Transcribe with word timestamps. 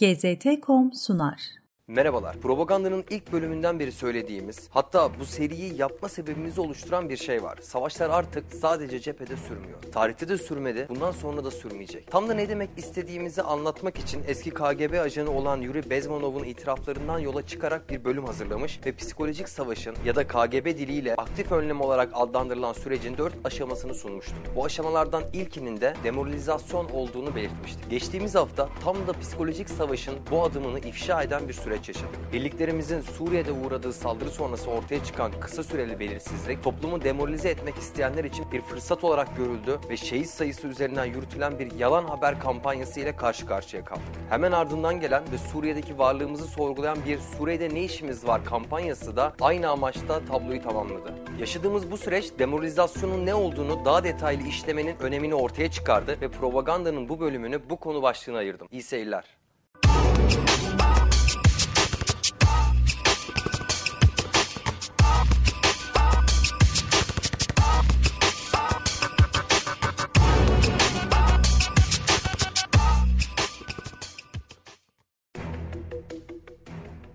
GZT.com 0.00 0.94
sunar. 0.94 1.59
Merhabalar. 1.90 2.40
Propagandanın 2.40 3.04
ilk 3.10 3.32
bölümünden 3.32 3.78
beri 3.78 3.92
söylediğimiz, 3.92 4.68
hatta 4.70 5.10
bu 5.20 5.24
seriyi 5.24 5.76
yapma 5.76 6.08
sebebimizi 6.08 6.60
oluşturan 6.60 7.08
bir 7.08 7.16
şey 7.16 7.42
var. 7.42 7.58
Savaşlar 7.62 8.10
artık 8.10 8.44
sadece 8.60 9.00
cephede 9.00 9.36
sürmüyor. 9.36 9.78
Tarihte 9.92 10.28
de 10.28 10.38
sürmedi, 10.38 10.86
bundan 10.88 11.12
sonra 11.12 11.44
da 11.44 11.50
sürmeyecek. 11.50 12.10
Tam 12.10 12.28
da 12.28 12.34
ne 12.34 12.48
demek 12.48 12.70
istediğimizi 12.76 13.42
anlatmak 13.42 13.98
için 13.98 14.22
eski 14.26 14.50
KGB 14.50 15.00
ajanı 15.00 15.30
olan 15.30 15.60
Yuri 15.60 15.90
Bezmanov'un 15.90 16.44
itiraflarından 16.44 17.18
yola 17.18 17.46
çıkarak 17.46 17.90
bir 17.90 18.04
bölüm 18.04 18.24
hazırlamış 18.24 18.80
ve 18.86 18.92
psikolojik 18.92 19.48
savaşın 19.48 19.94
ya 20.04 20.16
da 20.16 20.26
KGB 20.26 20.66
diliyle 20.66 21.14
aktif 21.14 21.52
önlem 21.52 21.80
olarak 21.80 22.10
adlandırılan 22.14 22.72
sürecin 22.72 23.16
dört 23.18 23.34
aşamasını 23.44 23.94
sunmuştu. 23.94 24.34
Bu 24.56 24.64
aşamalardan 24.64 25.22
ilkinin 25.32 25.80
de 25.80 25.94
demoralizasyon 26.04 26.88
olduğunu 26.88 27.34
belirtmiştik. 27.34 27.90
Geçtiğimiz 27.90 28.34
hafta 28.34 28.68
tam 28.84 29.06
da 29.06 29.12
psikolojik 29.12 29.70
savaşın 29.70 30.14
bu 30.30 30.44
adımını 30.44 30.78
ifşa 30.78 31.22
eden 31.22 31.48
bir 31.48 31.54
süreç 31.54 31.79
yaşadık. 31.88 32.32
Birliklerimizin 32.32 33.00
Suriye'de 33.00 33.52
uğradığı 33.52 33.92
saldırı 33.92 34.30
sonrası 34.30 34.70
ortaya 34.70 35.04
çıkan 35.04 35.32
kısa 35.40 35.62
süreli 35.62 36.00
belirsizlik 36.00 36.62
toplumu 36.64 37.04
demoralize 37.04 37.48
etmek 37.48 37.76
isteyenler 37.76 38.24
için 38.24 38.52
bir 38.52 38.60
fırsat 38.60 39.04
olarak 39.04 39.36
görüldü 39.36 39.78
ve 39.90 39.96
şehit 39.96 40.30
sayısı 40.30 40.68
üzerinden 40.68 41.04
yürütülen 41.04 41.58
bir 41.58 41.72
yalan 41.78 42.04
haber 42.04 42.40
kampanyası 42.40 43.00
ile 43.00 43.16
karşı 43.16 43.46
karşıya 43.46 43.84
kaldık. 43.84 44.02
Hemen 44.30 44.52
ardından 44.52 45.00
gelen 45.00 45.22
ve 45.32 45.38
Suriye'deki 45.38 45.98
varlığımızı 45.98 46.44
sorgulayan 46.44 46.98
bir 47.06 47.18
Suriye'de 47.18 47.74
ne 47.74 47.82
işimiz 47.84 48.26
var 48.26 48.44
kampanyası 48.44 49.16
da 49.16 49.32
aynı 49.40 49.68
amaçta 49.68 50.24
tabloyu 50.24 50.62
tamamladı. 50.62 51.14
Yaşadığımız 51.38 51.90
bu 51.90 51.96
süreç 51.96 52.32
demoralizasyonun 52.38 53.26
ne 53.26 53.34
olduğunu 53.34 53.84
daha 53.84 54.04
detaylı 54.04 54.42
işlemenin 54.42 54.96
önemini 55.00 55.34
ortaya 55.34 55.70
çıkardı 55.70 56.16
ve 56.20 56.28
propagandanın 56.28 57.08
bu 57.08 57.20
bölümünü 57.20 57.60
bu 57.70 57.76
konu 57.76 58.02
başlığına 58.02 58.38
ayırdım. 58.38 58.68
İyi 58.70 58.82
seyirler. 58.82 59.24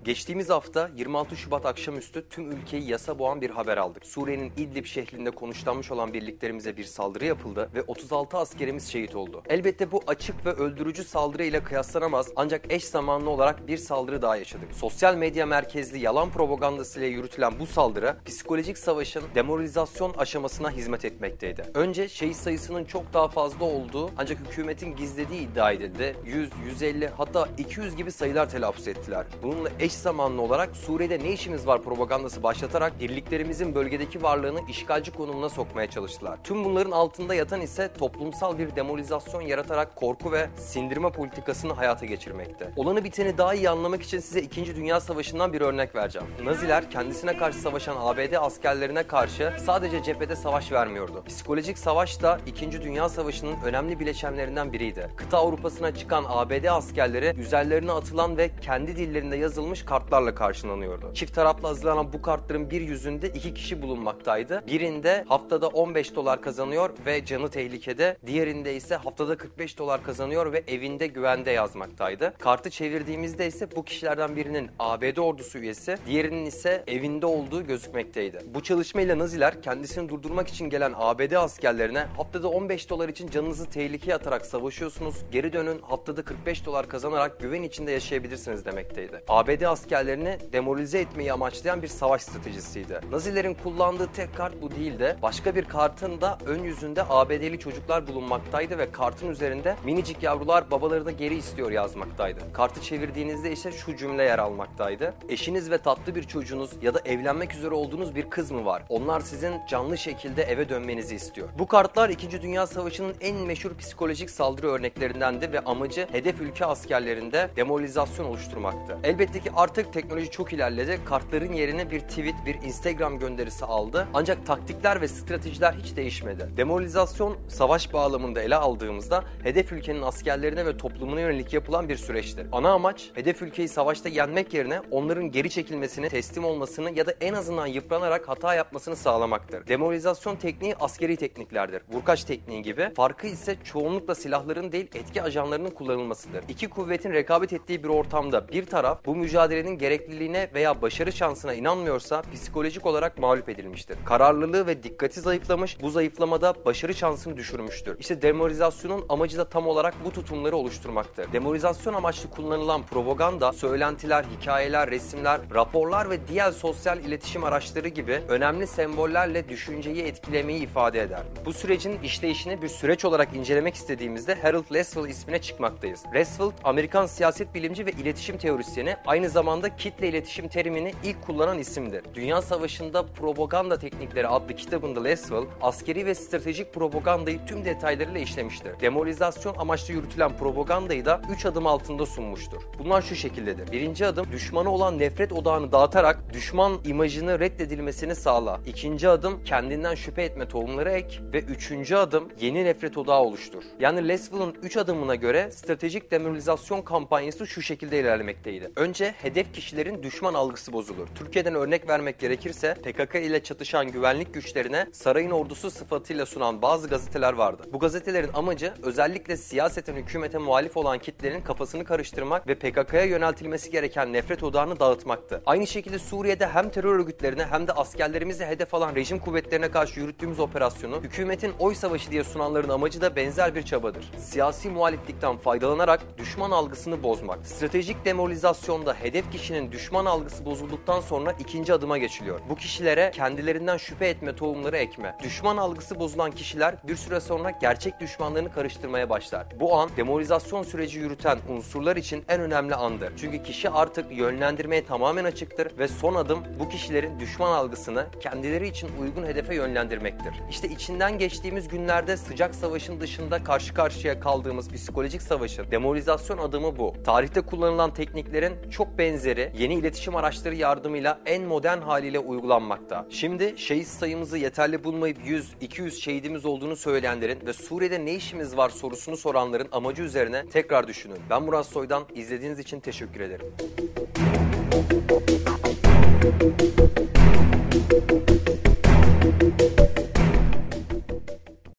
Geçtiğimiz 0.06 0.50
hafta 0.50 0.90
26 0.96 1.38
Şubat 1.38 1.66
akşamüstü 1.66 2.30
tüm 2.30 2.52
ülkeyi 2.52 2.90
yasa 2.90 3.20
boğan 3.20 3.42
bir 3.42 3.50
haber 3.50 3.78
aldık. 3.78 4.06
Suriye'nin 4.06 4.52
İdlib 4.58 4.86
şehrinde 4.86 5.32
konuşlanmış 5.32 5.92
olan 5.92 6.14
birliklerimize 6.14 6.78
bir 6.78 6.84
saldırı 6.84 7.26
yapıldı 7.26 7.70
ve 7.76 7.82
36 7.82 8.38
askerimiz 8.38 8.88
şehit 8.92 9.16
oldu. 9.16 9.44
Elbette 9.50 9.92
bu 9.92 10.02
açık 10.08 10.46
ve 10.46 10.52
öldürücü 10.52 11.04
saldırı 11.04 11.44
ile 11.44 11.64
kıyaslanamaz 11.64 12.28
ancak 12.36 12.74
eş 12.74 12.86
zamanlı 12.86 13.30
olarak 13.30 13.68
bir 13.68 13.78
saldırı 13.78 14.22
daha 14.22 14.38
yaşadık. 14.38 14.74
Sosyal 14.74 15.16
medya 15.16 15.46
merkezli 15.46 16.00
yalan 16.00 16.30
propagandası 16.30 17.00
ile 17.00 17.08
yürütülen 17.08 17.60
bu 17.60 17.66
saldırı 17.66 18.18
psikolojik 18.26 18.78
savaşın 18.78 19.24
demoralizasyon 19.36 20.14
aşamasına 20.14 20.72
hizmet 20.72 21.06
etmekteydi. 21.06 21.66
Önce 21.74 22.10
şehit 22.10 22.36
sayısının 22.36 22.86
çok 22.86 23.14
daha 23.14 23.28
fazla 23.28 23.66
olduğu 23.66 24.12
ancak 24.18 24.40
hükümetin 24.40 24.96
gizlediği 24.96 25.42
iddia 25.42 25.72
edildi. 25.72 26.16
100, 26.26 26.50
150 26.66 27.08
hatta 27.08 27.50
200 27.58 27.96
gibi 27.96 28.12
sayılar 28.12 28.50
telaffuz 28.50 28.88
ettiler. 28.88 29.26
Bununla 29.44 29.70
eş 29.80 29.95
zamanlı 29.98 30.42
olarak 30.42 30.76
Suriye'de 30.76 31.20
ne 31.20 31.32
işimiz 31.32 31.68
var 31.68 31.84
propagandası 31.84 32.44
başlatarak 32.44 33.00
birliklerimizin 33.00 33.76
bölgedeki 33.76 34.24
varlığını 34.24 34.60
işgalci 34.70 35.12
konumuna 35.12 35.50
sokmaya 35.50 35.90
çalıştılar. 35.90 36.40
Tüm 36.44 36.66
bunların 36.66 36.92
altında 36.92 37.36
yatan 37.36 37.62
ise 37.62 37.94
toplumsal 37.94 38.58
bir 38.58 38.76
demoralizasyon 38.76 39.42
yaratarak 39.42 39.96
korku 39.96 40.32
ve 40.32 40.50
sindirme 40.58 41.12
politikasını 41.12 41.74
hayata 41.74 42.06
geçirmekte. 42.06 42.72
Olanı 42.76 43.04
biteni 43.04 43.38
daha 43.38 43.54
iyi 43.54 43.70
anlamak 43.70 44.02
için 44.02 44.20
size 44.20 44.42
2. 44.42 44.76
Dünya 44.76 45.00
Savaşı'ndan 45.00 45.54
bir 45.54 45.62
örnek 45.62 45.96
vereceğim. 45.96 46.28
Naziler 46.44 46.92
kendisine 46.92 47.38
karşı 47.38 47.58
savaşan 47.58 47.96
ABD 48.00 48.34
askerlerine 48.34 49.04
karşı 49.04 49.54
sadece 49.66 50.04
cephede 50.04 50.36
savaş 50.36 50.72
vermiyordu. 50.72 51.24
Psikolojik 51.28 51.78
savaş 51.78 52.22
da 52.22 52.40
2. 52.48 52.72
Dünya 52.72 53.10
Savaşı'nın 53.10 53.56
önemli 53.66 54.00
bileşenlerinden 54.00 54.74
biriydi. 54.74 55.10
Kıta 55.18 55.38
Avrupa'sına 55.38 55.96
çıkan 55.96 56.26
ABD 56.28 56.66
askerleri 56.66 57.40
üzerlerine 57.40 57.92
atılan 57.92 58.38
ve 58.38 58.50
kendi 58.62 58.96
dillerinde 58.96 59.36
yazılmış 59.36 59.85
kartlarla 59.86 60.36
karşılanıyordu. 60.36 61.12
Çift 61.14 61.36
taraflı 61.36 61.68
hazırlanan 61.68 62.14
bu 62.14 62.22
kartların 62.22 62.70
bir 62.70 62.82
yüzünde 62.82 63.30
iki 63.30 63.54
kişi 63.54 63.82
bulunmaktaydı. 63.82 64.64
Birinde 64.68 65.26
haftada 65.28 65.68
15 65.68 66.16
dolar 66.16 66.42
kazanıyor 66.42 66.90
ve 67.06 67.26
canı 67.26 67.50
tehlikede. 67.50 68.18
Diğerinde 68.26 68.76
ise 68.76 68.96
haftada 68.96 69.38
45 69.38 69.78
dolar 69.78 70.04
kazanıyor 70.04 70.54
ve 70.54 70.64
evinde 70.68 71.08
güvende 71.08 71.52
yazmaktaydı. 71.52 72.34
Kartı 72.40 72.70
çevirdiğimizde 72.70 73.48
ise 73.48 73.76
bu 73.76 73.86
kişilerden 73.86 74.36
birinin 74.36 74.70
ABD 74.80 75.18
ordusu 75.18 75.58
üyesi, 75.60 75.98
diğerinin 76.06 76.46
ise 76.46 76.84
evinde 76.88 77.26
olduğu 77.26 77.68
gözükmekteydi. 77.68 78.40
Bu 78.54 78.64
çalışmayla 78.64 79.20
Naziler 79.20 79.62
kendisini 79.62 80.10
durdurmak 80.10 80.48
için 80.48 80.70
gelen 80.70 80.94
ABD 80.96 81.32
askerlerine 81.32 82.00
haftada 82.18 82.48
15 82.48 82.90
dolar 82.90 83.10
için 83.10 83.30
canınızı 83.30 83.70
tehlikeye 83.70 84.16
atarak 84.16 84.46
savaşıyorsunuz. 84.46 85.16
Geri 85.32 85.54
dönün 85.54 85.82
haftada 85.82 86.24
45 86.24 86.66
dolar 86.66 86.90
kazanarak 86.90 87.40
güven 87.40 87.64
içinde 87.64 87.92
yaşayabilirsiniz 87.92 88.66
demekteydi. 88.66 89.24
ABD 89.28 89.62
askerlerini 89.76 90.38
demoralize 90.54 91.00
etmeyi 91.00 91.34
amaçlayan 91.34 91.82
bir 91.82 91.88
savaş 91.88 92.22
stratejisiydi. 92.22 93.00
Nazilerin 93.12 93.54
kullandığı 93.64 94.08
tek 94.12 94.36
kart 94.36 94.62
bu 94.62 94.72
değil 94.72 95.00
de 95.00 95.18
başka 95.22 95.56
bir 95.56 95.66
kartın 95.66 96.22
da 96.22 96.38
ön 96.46 96.64
yüzünde 96.64 97.04
ABD'li 97.10 97.60
çocuklar 97.60 98.08
bulunmaktaydı 98.08 98.78
ve 98.78 98.92
kartın 98.92 99.30
üzerinde 99.30 99.76
minicik 99.86 100.24
yavrular 100.24 100.72
babalarını 100.72 101.12
geri 101.12 101.36
istiyor 101.36 101.72
yazmaktaydı. 101.72 102.40
Kartı 102.54 102.82
çevirdiğinizde 102.82 103.52
ise 103.52 103.72
şu 103.72 103.96
cümle 103.98 104.24
yer 104.24 104.40
almaktaydı. 104.40 105.14
Eşiniz 105.30 105.72
ve 105.72 105.78
tatlı 105.78 106.16
bir 106.16 106.24
çocuğunuz 106.24 106.72
ya 106.82 106.94
da 106.94 107.00
evlenmek 107.06 107.56
üzere 107.56 107.74
olduğunuz 107.74 108.16
bir 108.16 108.30
kız 108.30 108.52
mı 108.52 108.66
var? 108.66 108.84
Onlar 108.90 109.20
sizin 109.20 109.54
canlı 109.70 109.98
şekilde 109.98 110.44
eve 110.44 110.70
dönmenizi 110.70 111.16
istiyor. 111.16 111.50
Bu 111.60 111.68
kartlar 111.68 112.10
2. 112.10 112.42
Dünya 112.42 112.68
Savaşı'nın 112.68 113.16
en 113.22 113.38
meşhur 113.38 113.78
psikolojik 113.78 114.30
saldırı 114.30 114.68
örneklerindendi 114.68 115.52
ve 115.52 115.60
amacı 115.60 116.08
hedef 116.12 116.42
ülke 116.42 116.66
askerlerinde 116.66 117.50
demoralizasyon 117.56 118.26
oluşturmaktı. 118.26 118.98
Elbette 119.04 119.40
ki 119.40 119.52
artık 119.66 119.94
teknoloji 119.94 120.32
çok 120.32 120.54
ilerledi. 120.54 121.00
Kartların 121.06 121.54
yerine 121.54 121.92
bir 121.92 122.00
tweet, 122.00 122.36
bir 122.46 122.56
Instagram 122.56 123.20
gönderisi 123.20 123.66
aldı. 123.66 124.08
Ancak 124.14 124.46
taktikler 124.46 125.02
ve 125.02 125.08
stratejiler 125.08 125.74
hiç 125.74 125.96
değişmedi. 125.96 126.50
Demoralizasyon 126.58 127.38
savaş 127.48 127.94
bağlamında 127.94 128.42
ele 128.42 128.56
aldığımızda 128.56 129.24
hedef 129.44 129.72
ülkenin 129.72 130.02
askerlerine 130.02 130.66
ve 130.66 130.78
toplumuna 130.78 131.20
yönelik 131.20 131.54
yapılan 131.54 131.90
bir 131.90 131.98
süreçtir. 131.98 132.48
Ana 132.52 132.72
amaç 132.72 133.10
hedef 133.14 133.42
ülkeyi 133.42 133.68
savaşta 133.68 134.10
yenmek 134.10 134.54
yerine 134.54 134.82
onların 134.92 135.32
geri 135.32 135.50
çekilmesini, 135.50 136.10
teslim 136.10 136.46
olmasını 136.46 136.92
ya 136.92 137.06
da 137.06 137.14
en 137.22 137.34
azından 137.34 137.68
yıpranarak 137.68 138.30
hata 138.30 138.56
yapmasını 138.56 138.96
sağlamaktır. 138.96 139.68
Demoralizasyon 139.68 140.36
tekniği 140.36 140.76
askeri 140.76 141.18
tekniklerdir. 141.18 141.82
Vurkaç 141.92 142.24
tekniği 142.24 142.62
gibi. 142.62 142.94
Farkı 142.96 143.28
ise 143.28 143.56
çoğunlukla 143.64 144.16
silahların 144.16 144.72
değil 144.72 144.88
etki 144.96 145.22
ajanlarının 145.22 145.72
kullanılmasıdır. 145.72 146.44
İki 146.50 146.68
kuvvetin 146.68 147.14
rekabet 147.14 147.54
ettiği 147.54 147.84
bir 147.84 147.90
ortamda 147.90 148.48
bir 148.48 148.66
taraf 148.66 149.06
bu 149.06 149.16
mücadelenin 149.56 149.78
gerekliliğine 149.78 150.50
veya 150.54 150.82
başarı 150.82 151.12
şansına 151.12 151.54
inanmıyorsa 151.54 152.22
psikolojik 152.34 152.86
olarak 152.86 153.18
mağlup 153.18 153.50
edilmiştir. 153.50 153.98
Kararlılığı 154.06 154.68
ve 154.68 154.84
dikkati 154.84 155.22
zayıflamış, 155.22 155.82
bu 155.82 155.90
zayıflamada 155.90 156.54
başarı 156.66 156.94
şansını 156.94 157.38
düşürmüştür. 157.38 158.00
İşte 158.00 158.22
demoralizasyonun 158.22 159.06
amacı 159.10 159.38
da 159.38 159.50
tam 159.50 159.68
olarak 159.68 159.94
bu 160.06 160.12
tutumları 160.12 160.56
oluşturmaktır. 160.56 161.34
Demorizasyon 161.34 161.94
amaçlı 161.94 162.30
kullanılan 162.30 162.84
propaganda, 162.84 163.54
söylentiler, 163.54 164.26
hikayeler, 164.40 164.92
resimler, 164.92 165.42
raporlar 165.54 166.10
ve 166.10 166.28
diğer 166.28 166.52
sosyal 166.52 167.00
iletişim 167.00 167.44
araçları 167.44 167.88
gibi 167.88 168.22
önemli 168.28 168.68
sembollerle 168.68 169.50
düşünceyi 169.50 170.04
etkilemeyi 170.04 170.60
ifade 170.60 171.02
eder. 171.02 171.22
Bu 171.46 171.54
sürecin 171.54 172.00
işleyişini 172.04 172.62
bir 172.62 172.70
süreç 172.70 173.06
olarak 173.06 173.36
incelemek 173.36 173.76
istediğimizde 173.76 174.36
Harold 174.36 174.74
Leswell 174.74 175.10
ismine 175.10 175.42
çıkmaktayız. 175.42 176.04
Leswell, 176.14 176.52
Amerikan 176.64 177.06
siyaset 177.06 177.56
bilimci 177.56 177.86
ve 177.86 177.92
iletişim 177.92 178.38
teorisyeni, 178.38 178.96
aynı 179.06 179.30
zamanda 179.30 179.45
kitle 179.78 180.08
iletişim 180.08 180.48
terimini 180.48 180.94
ilk 181.04 181.22
kullanan 181.22 181.60
isimdir. 181.60 182.04
Dünya 182.14 182.42
Savaşı'nda 182.42 183.06
Propaganda 183.06 183.80
Teknikleri 183.80 184.28
adlı 184.28 184.56
kitabında 184.56 185.04
Leswell, 185.04 185.46
askeri 185.62 186.06
ve 186.06 186.16
stratejik 186.16 186.74
propagandayı 186.74 187.46
tüm 187.46 187.66
detaylarıyla 187.66 188.20
işlemiştir. 188.20 188.80
Demoralizasyon 188.82 189.56
amaçlı 189.58 189.94
yürütülen 189.94 190.38
propagandayı 190.38 191.06
da 191.06 191.22
3 191.36 191.46
adım 191.46 191.68
altında 191.68 192.06
sunmuştur. 192.06 192.62
Bunlar 192.80 193.02
şu 193.02 193.16
şekildedir. 193.16 193.72
Birinci 193.72 194.06
adım, 194.06 194.32
düşmana 194.32 194.70
olan 194.70 195.00
nefret 195.00 195.34
odağını 195.34 195.72
dağıtarak 195.72 196.34
düşman 196.34 196.80
imajını 196.86 197.40
reddedilmesini 197.40 198.16
sağla. 198.16 198.62
İkinci 198.66 199.10
adım, 199.10 199.44
kendinden 199.44 199.96
şüphe 199.96 200.24
etme 200.24 200.48
tohumları 200.48 200.92
ek 200.92 201.20
ve 201.34 201.40
üçüncü 201.40 201.96
adım, 201.96 202.30
yeni 202.42 202.66
nefret 202.66 202.98
odağı 202.98 203.22
oluştur. 203.22 203.64
Yani 203.80 204.08
Leswell'ın 204.08 204.56
3 204.64 204.78
adımına 204.78 205.16
göre 205.16 205.52
stratejik 205.52 206.12
demoralizasyon 206.12 206.82
kampanyası 206.82 207.48
şu 207.48 207.62
şekilde 207.62 208.00
ilerlemekteydi. 208.00 208.72
Önce 208.76 209.16
hedef 209.26 209.54
kişilerin 209.54 210.04
düşman 210.04 210.34
algısı 210.34 210.74
bozulur. 210.74 211.08
Türkiye'den 211.16 211.56
örnek 211.56 211.90
vermek 211.90 212.20
gerekirse 212.20 212.74
PKK 212.74 213.16
ile 213.16 213.44
çatışan 213.44 213.92
güvenlik 213.92 214.34
güçlerine 214.34 214.88
sarayın 214.92 215.32
ordusu 215.32 215.72
sıfatıyla 215.72 216.26
sunan 216.26 216.62
bazı 216.62 216.88
gazeteler 216.88 217.34
vardı. 217.34 217.64
Bu 217.74 217.80
gazetelerin 217.80 218.30
amacı 218.34 218.74
özellikle 218.84 219.38
siyaseten 219.38 219.96
hükümete 219.96 220.38
muhalif 220.38 220.78
olan 220.78 221.00
kitlerin 221.00 221.42
kafasını 221.42 221.84
karıştırmak 221.84 222.48
ve 222.48 222.56
PKK'ya 222.56 223.04
yöneltilmesi 223.06 223.72
gereken 223.72 224.14
nefret 224.14 224.44
odağını 224.44 224.80
dağıtmaktı. 224.80 225.42
Aynı 225.46 225.68
şekilde 225.68 226.00
Suriye'de 226.00 226.48
hem 226.48 226.70
terör 226.70 227.00
örgütlerine 227.00 227.46
hem 227.46 227.68
de 227.68 227.72
askerlerimizi 227.72 228.46
hedef 228.46 228.74
alan 228.74 228.96
rejim 228.96 229.20
kuvvetlerine 229.20 229.72
karşı 229.72 230.00
yürüttüğümüz 230.00 230.40
operasyonu 230.40 231.02
hükümetin 231.02 231.54
oy 231.60 231.76
savaşı 231.76 232.12
diye 232.12 232.24
sunanların 232.24 232.70
amacı 232.70 233.02
da 233.02 233.16
benzer 233.16 233.56
bir 233.56 233.64
çabadır. 233.64 234.12
Siyasi 234.18 234.70
muhaliflikten 234.70 235.38
faydalanarak 235.38 236.18
düşman 236.18 236.52
algısını 236.52 237.04
bozmak. 237.04 237.48
Stratejik 237.48 238.06
demoralizasyonda 238.06 238.94
hedef 238.94 239.15
kişinin 239.24 239.72
düşman 239.72 240.06
algısı 240.06 240.46
bozulduktan 240.46 241.02
sonra 241.02 241.32
ikinci 241.40 241.74
adıma 241.74 241.98
geçiliyor. 241.98 242.40
Bu 242.50 242.56
kişilere 242.56 243.12
kendilerinden 243.16 243.78
şüphe 243.78 244.08
etme 244.08 244.36
tohumları 244.36 244.78
ekme. 244.78 245.16
Düşman 245.24 245.58
algısı 245.58 246.00
bozulan 246.00 246.32
kişiler 246.32 246.76
bir 246.88 246.96
süre 246.96 247.20
sonra 247.20 247.52
gerçek 247.52 248.00
düşmanlarını 248.00 248.52
karıştırmaya 248.52 249.10
başlar. 249.10 249.48
Bu 249.60 249.76
an 249.76 249.90
demoralizasyon 249.98 250.64
süreci 250.64 251.00
yürüten 251.00 251.38
unsurlar 251.50 251.96
için 251.96 252.24
en 252.28 252.42
önemli 252.42 252.76
andır. 252.76 253.14
Çünkü 253.18 253.44
kişi 253.44 253.70
artık 253.70 254.18
yönlendirmeye 254.18 254.86
tamamen 254.86 255.26
açıktır 255.26 255.78
ve 255.78 255.88
son 255.88 256.16
adım 256.16 256.40
bu 256.60 256.70
kişilerin 256.70 257.20
düşman 257.20 257.52
algısını 257.52 258.06
kendileri 258.20 258.68
için 258.68 258.90
uygun 259.02 259.26
hedefe 259.26 259.56
yönlendirmektir. 259.56 260.34
İşte 260.50 260.68
içinden 260.68 261.18
geçtiğimiz 261.18 261.68
günlerde 261.68 262.18
sıcak 262.18 262.56
savaşın 262.56 263.02
dışında 263.02 263.44
karşı 263.44 263.74
karşıya 263.74 264.20
kaldığımız 264.20 264.70
psikolojik 264.72 265.22
savaşın 265.22 265.72
demoralizasyon 265.72 266.38
adımı 266.38 266.78
bu. 266.78 266.94
Tarihte 267.06 267.42
kullanılan 267.42 267.94
tekniklerin 267.94 268.70
çok 268.72 268.98
benzeri 269.06 269.52
yeni 269.58 269.74
iletişim 269.74 270.16
araçları 270.16 270.56
yardımıyla 270.56 271.20
en 271.26 271.44
modern 271.44 271.82
haliyle 271.82 272.20
uygulanmakta. 272.20 273.06
Şimdi 273.10 273.54
şehit 273.58 273.88
sayımızı 273.88 274.38
yeterli 274.38 274.84
bulmayıp 274.84 275.18
100-200 275.62 275.92
şehidimiz 275.92 276.46
olduğunu 276.46 276.76
söyleyenlerin 276.76 277.46
ve 277.46 277.54
Suriye'de 277.54 278.06
ne 278.06 278.16
işimiz 278.16 278.58
var 278.58 278.70
sorusunu 278.70 279.18
soranların 279.18 279.68
amacı 279.72 280.04
üzerine 280.04 280.46
tekrar 280.50 280.88
düşünün. 280.88 281.18
Ben 281.30 281.44
Murat 281.44 281.66
Soydan 281.66 282.04
izlediğiniz 282.16 282.60
için 282.60 282.80
teşekkür 282.80 283.20
ederim. 283.20 283.46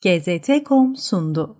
GZT.com 0.00 0.96
sundu. 0.96 1.54